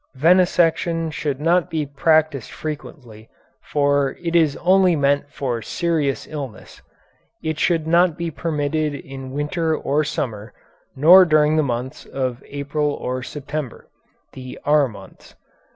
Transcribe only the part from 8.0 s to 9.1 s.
be permitted